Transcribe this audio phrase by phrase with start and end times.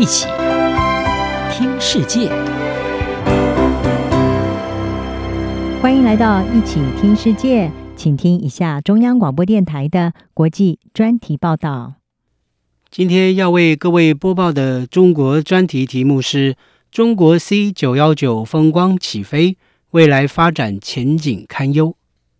[0.00, 0.26] 一起
[1.52, 2.30] 听世界，
[5.82, 11.96] 欢迎来到一起听世界，请听一下中央广播电台的国际专题报道。
[12.90, 16.56] 今天要为各位播报的中国专题题目是：
[16.90, 19.58] 中国 C 九幺九风光起飞，
[19.90, 21.94] 未来发展前景堪忧。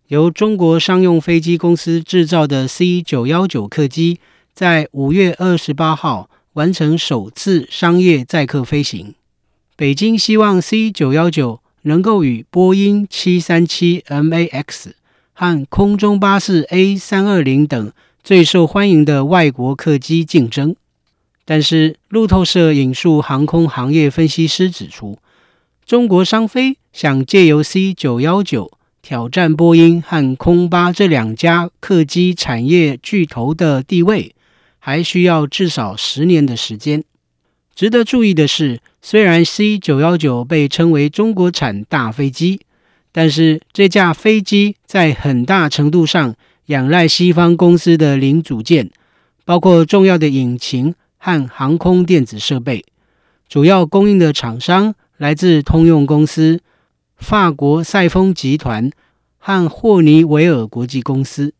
[0.06, 4.18] 由中国商用飞机公司制造的 C 九幺九客机，
[4.54, 9.14] 在五月二十八号完成首次商业载客飞行。
[9.76, 14.92] 北京希望 C 九幺九能够与波音七三七 MAX
[15.32, 20.76] 和空中巴士 A 三二零等最受欢迎的外国客机竞争。
[21.44, 25.18] 但是路透社引述航空行业分析师指出，
[25.86, 28.72] 中国商飞想借由 C 九幺九。
[29.02, 34.34] 挑战波音和空巴这两家客机产业巨头的地位，
[34.80, 37.04] 还需要至少十年的时间。
[37.72, 42.60] 值得注意的是，虽然 C 九幺九被称为中国产大飞机，
[43.12, 46.34] 但是这架飞机在很大程度上
[46.66, 48.90] 仰赖西方公司的零组件，
[49.44, 52.84] 包括重要的引擎和航空电子设备。
[53.48, 56.60] 主要供应的厂商来自通用公司。
[57.16, 58.90] 法国赛丰集团
[59.36, 61.52] 和霍尼韦尔国际公司。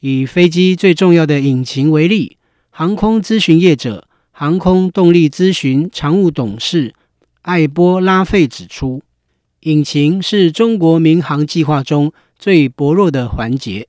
[0.00, 2.38] 以飞机最重要的引擎为例，
[2.78, 6.94] 航空咨询业者航空动力咨询常务董事
[7.40, 9.02] 艾波拉费指出，
[9.60, 13.86] 引擎是中国民航计划中最薄弱的环节。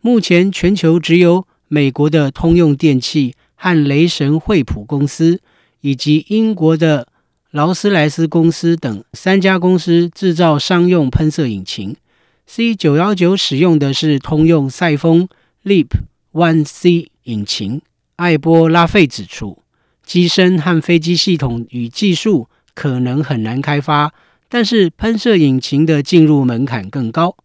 [0.00, 5.40] 目前，全球只有美国的通用电气和雷神惠普公司，
[5.80, 7.06] 以及英国的。
[7.52, 11.94] 劳斯莱斯公司等三家公司制造商用喷射引擎
[12.44, 15.28] ，C 九幺九使用的是通用赛丰
[15.64, 15.86] LEAP
[16.32, 17.80] One C 引擎。
[18.16, 19.62] 艾波拉费指出，
[20.04, 24.12] 机身和飞机系统与技术可能很难开发，
[24.48, 27.36] 但是喷射引擎的进入门槛更高。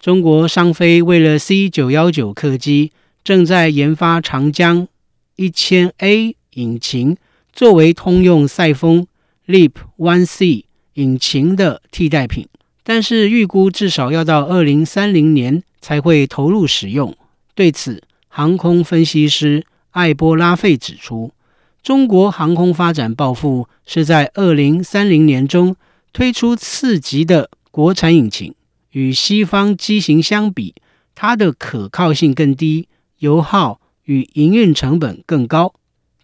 [0.00, 2.92] 中国商飞为了 C 九幺九客机，
[3.22, 4.88] 正在研发长江
[5.36, 7.16] 一千 A 引擎，
[7.52, 9.06] 作为通用赛丰。
[9.46, 10.64] LEAP One C
[10.94, 12.48] 引擎的替代品，
[12.82, 17.14] 但是预估至少要到二零三零年才会投入使用。
[17.54, 21.32] 对此，航空分析师艾波拉费指出，
[21.80, 25.76] 中国航空发展抱负是在二零三零年中
[26.12, 28.52] 推出次级的国产引擎，
[28.90, 30.74] 与西方机型相比，
[31.14, 32.88] 它的可靠性更低，
[33.18, 35.72] 油耗与营运成本更高。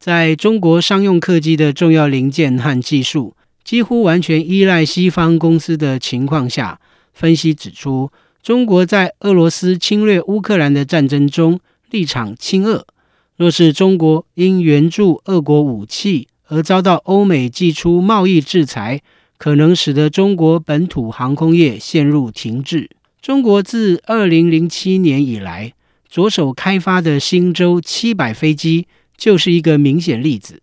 [0.01, 6.81] 在中国商用客机的重要零件和技术几乎完全依赖西方公司的情况下，
[7.15, 8.11] 分析指出，
[8.43, 11.61] 中国在俄罗斯侵略乌克兰的战争中
[11.91, 12.85] 立场亲俄。
[13.41, 19.01] 若是中国因援助俄国武器而遭到欧美祭出贸易制裁，
[19.39, 22.91] 可能使得中国本土航空业陷入停滞。
[23.23, 25.73] 中国自二零零七年以来
[26.07, 28.87] 着手开发的星舟七百飞机。
[29.17, 30.63] 就是一个明显例子。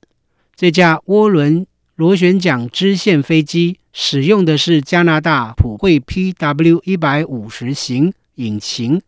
[0.56, 9.00] 这架涡轮螺旋桨支线飞机使用的是加拿大普惠 PW 一百五十型引擎，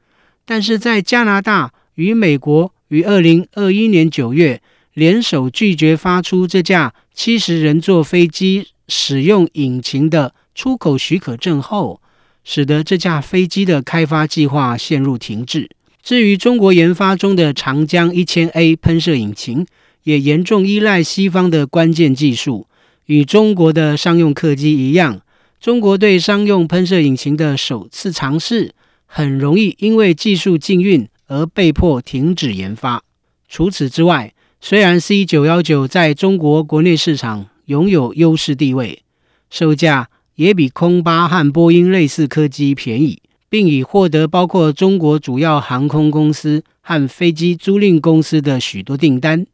[0.46, 4.62] 但是在加拿大与美国于二零二一年九月
[4.94, 12.02] 联手拒绝发出这架七十人座飞机使用引擎的出口许可证后，
[12.44, 15.70] 使得这架飞机的开发计划陷入停滞。
[16.02, 19.66] 至于中国研发中的长江一千 A 喷射引擎，
[20.04, 22.68] 也严重依赖西方的关键技术。
[23.06, 25.22] 与中国的商用客机一样，
[25.60, 28.74] 中国对商用喷射引擎的首次尝试，
[29.06, 33.02] 很容易因为技术禁运而被迫停止研发。
[33.48, 39.04] 除此之外，虽然 C 九幺九在中国国内市场拥有优势地位，
[39.50, 43.22] 售价也比空巴和波音类似客机便宜。
[43.52, 49.48] 并已获得包括中国主要航空公司和飞机租赁公司的许多订单。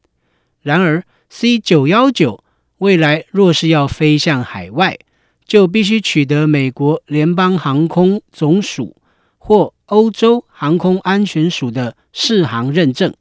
[0.61, 2.43] 然而，C 九幺九
[2.79, 4.99] 未来若是要飞向海外，
[5.47, 8.97] 就必须取得美国联邦航空总署
[9.45, 13.13] 或欧洲航空安全署的适航认证。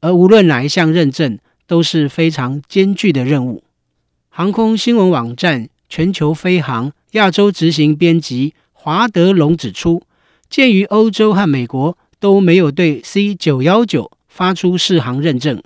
[0.00, 3.64] 而无论哪一项认证，都是非常艰巨的任务。
[4.28, 8.52] 航空新闻网站全球飞航亚洲执行编辑。
[8.74, 10.02] 华德龙指出，
[10.50, 15.62] 鉴于欧洲和美国都没有对 C 九幺九发出适航认证，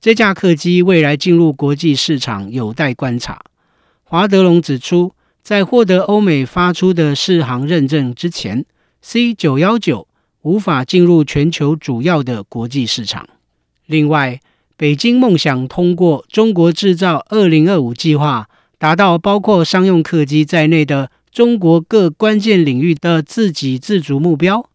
[0.00, 3.42] 这架客机未来进入国际市场有待观察。
[4.02, 5.12] 华德龙指出，
[5.42, 8.64] 在获得欧美发出的适航认证之前
[9.08, 10.08] ，C 九幺九
[10.42, 13.28] 无法进入全球主要的国际市场。
[13.86, 14.40] 另外，
[14.76, 18.48] 北京梦想通过“中国制造 2025” 计划，
[18.78, 24.68] 达到包括商用客机在内的中国各关键领域的自给自足目标。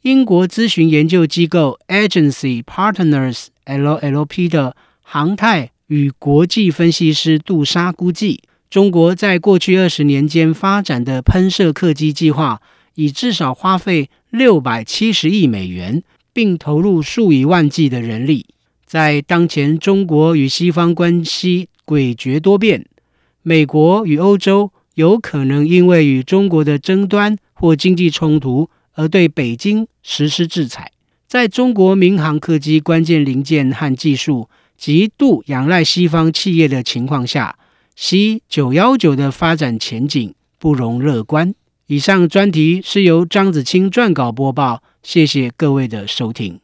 [0.00, 12.62] 英国咨询研究机构 Agency Partners LLP 的航太与国际分析师杜莎估计，中国在过去二十年间发展的喷射客机计划，
[12.98, 16.02] 已至少花费六百七十亿美元，
[16.32, 18.44] 并投入数以万计的人力。
[18.84, 22.84] 在当前中国与西方关系诡谲多变，
[23.42, 30.90] 美国与欧洲有可能因为与中国的争端或经济冲突而对北京实施制裁。
[31.28, 37.56] 在中国民航客机关键零件和技术极度仰赖西方企业的情况下
[37.96, 41.54] ，C919 的发展前景不容乐观。
[41.88, 46.60] 以上专题是由张子清撰稿播报，谢谢各位的收听。